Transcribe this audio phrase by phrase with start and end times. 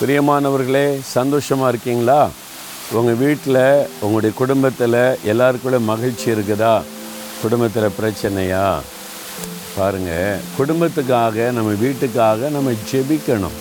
[0.00, 2.28] பிரியமானவர்களே சந்தோஷமாக இருக்கீங்களா?
[2.98, 4.96] உங்கள் வீட்டில் உங்களுடைய குடும்பத்தில்
[5.32, 6.82] எல்லாருக்குள்ள மகிழ்ச்சி இருக்குதா?
[7.42, 8.80] குடும்பத்தில் பிரச்சனையா?
[9.76, 13.58] பாருங்கள் குடும்பத்துக்காக நம்ம வீட்டுக்காக நம்ம ஜெபிக்கணும்.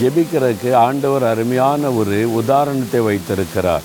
[0.00, 3.82] ஜெபிக்கிறதுக்கு ஆண்டவர் அருமையான ஒரு உதாரணத்தை வைத்திருக்கிறார்.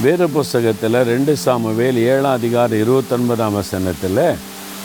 [0.00, 4.22] வேத புஸ்தகத்தில் ரெண்டு சாமுவேல் ஏழாம் அதிகாரம் இருபத்தொன்பதாம் வசனத்தில்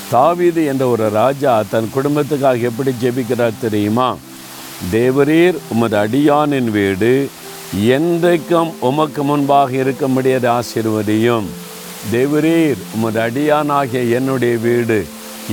[0.10, 4.10] தாவீது என்ற ஒரு ராஜா தன் குடும்பத்துக்காக எப்படி ஜெபிக்கிறார் தெரியுமா?
[4.84, 7.12] தேவரீர் உமது அடியானின் வீடு
[7.98, 11.48] என்றைக்கும் உமக்கு முன்பாக இருக்க முடியாத ஆசீர்வதியும்.
[12.12, 15.00] தேவரீர் உமது அடியானாகிய என்னுடைய வீடு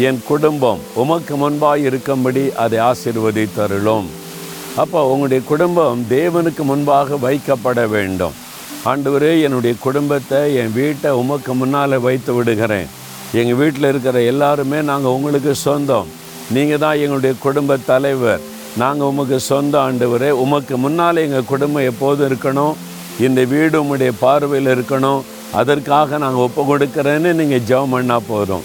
[0.08, 4.06] என் குடும்பம் உமக்கு முன்பாக இருக்கும்படி அதை ஆசீர்வதித்தருளும்.
[4.82, 8.36] அப்போ உங்களுடைய குடும்பம் தேவனுக்கு முன்பாக வைக்கப்பட வேண்டும்.
[8.90, 12.88] ஆண்டவரே என்னுடைய குடும்பத்தை என் வீட்டை உமக்கு முன்னால் வைத்து விடுகிறேன்.
[13.40, 16.08] எங்கள் வீட்டில் இருக்கிற எல்லாருமே நாங்கள் உங்களுக்கு சொந்தம்.
[16.50, 18.42] நீங்கள் தான் எங்களுடைய குடும்ப தலைவர்.
[18.80, 22.74] நாங்கள் உமக்கு சொந்த ஆண்டவரே உமக்கு முன்னால் எங்கள் குடும்பம் எப்போதும் இருக்கணும்?
[23.26, 25.20] இந்த வீடு உம்முடைய பார்வையில் இருக்கணும்.
[25.60, 28.64] அதற்காக நாங்கள் ஒப்பு கொடுக்குறேன்னு நீங்கள் ஜெபம் பண்ணால் போதும்.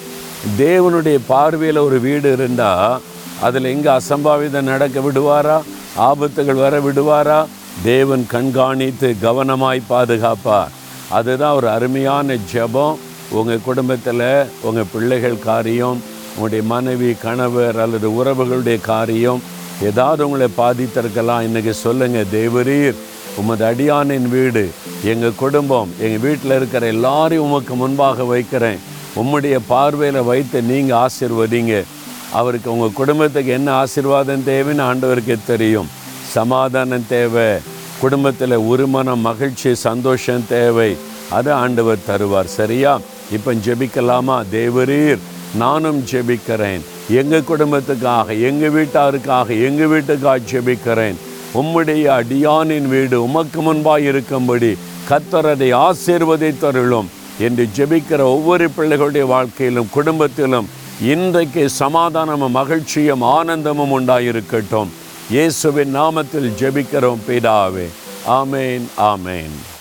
[0.58, 3.00] தேவனுடைய பார்வையில் ஒரு வீடு இருந்தால்
[3.46, 5.58] அதில் எங்கே அசம்பாவிதம் நடக்க விடுவாரா?
[6.08, 7.40] ஆபத்துகள் வர விடுவாரா?
[7.82, 10.72] தேவன் கண்காணித்து கவனமாய் பாதுகாப்பார்.
[11.18, 12.98] அதுதான் ஒரு அருமையான ஜெபம்.
[13.30, 14.26] உங்கள் குடும்பத்தில்
[14.62, 16.00] உங்கள் பிள்ளைகள் காரியம்
[16.32, 19.40] உங்களுடைய மனைவி கணவர் அல்லது உறவுகளுடைய காரியம்.
[19.82, 21.42] ஏதாவது உங்களை பாதித்திருக்கலாம்.
[21.46, 22.94] இன்றைக்கி சொல்லுங்கள் தேவரீர்
[23.36, 24.70] உமது அடியானின் வீடு
[25.04, 28.78] எங்கள் குடும்பம் எங்கள் வீட்டில் இருக்கிற எல்லாரையும் உமக்கு முன்பாக வைக்கிறேன்.
[29.16, 31.84] உம்முடைய பார்வையில் வைத்து நீங்கள் ஆசிர்வதிங்க.
[32.32, 35.88] அவருக்கு உங்கள் குடும்பத்துக்கு என்ன ஆசீர்வாதம் தேவைன்னு ஆண்டவருக்கு தெரியும்.
[36.28, 37.58] சமாதானம் தேவை.
[38.00, 40.96] குடும்பத்தில் உருமனம் மகிழ்ச்சி சந்தோஷம் தேவை.
[41.30, 42.44] அதை ஆண்டவர் தருவார்.
[42.44, 43.00] சரியா?
[43.32, 44.44] இப்போ ஜெபிக்கலாமா?
[44.52, 45.18] தேவரீர்
[45.54, 46.80] நானும் ஜெபிக்கிறேன்.
[47.16, 51.18] எங்கள் குடும்பத்துக்காக எங்கள் வீட்டாருக்காக எங்கள் வீட்டுக்காக ஜெபிக்கிறேன்
[51.54, 54.76] உம்முடைய அடியானின் வீடு உமக்கு முன்பாக இருக்கும்படி
[55.10, 57.08] கத்தரதை ஆசீர்வதித்தருளும்
[57.46, 60.68] என்று ஜெபிக்கிற ஒவ்வொரு பிள்ளைகளுடைய வாழ்க்கையிலும் குடும்பத்திலும்
[61.12, 64.92] இன்றைக்கு சமாதானமும் மகிழ்ச்சியும் ஆனந்தமும் உண்டாயிருக்கட்டும்.
[65.30, 67.88] இயேசுவின் நாமத்தில் ஜெபிக்கிறோம் பிதாவே.
[68.26, 69.77] ஆமேன் ஆமேன்.